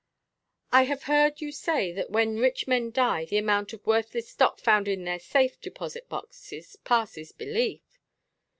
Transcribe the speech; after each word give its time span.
"I 0.71 0.85
have 0.85 1.03
heard 1.03 1.41
you 1.41 1.51
say 1.51 1.91
that 1.91 2.09
when 2.09 2.37
rich 2.39 2.65
men 2.67 2.89
die 2.89 3.25
the 3.25 3.37
amount 3.37 3.71
of 3.71 3.85
worthless 3.85 4.29
stock 4.29 4.57
found 4.59 4.87
in 4.87 5.03
their 5.03 5.19
safe 5.19 5.61
deposit 5.61 6.09
boxes 6.09 6.75
passes 6.77 7.31
belief." 7.31 7.99